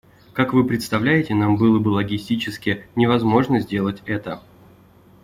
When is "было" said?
1.57-1.77